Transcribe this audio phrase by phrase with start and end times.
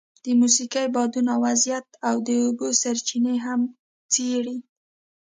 [0.23, 3.61] د موسمي بادونو وضعیت او د اوبو سرچینې هم
[4.13, 4.57] څېړي.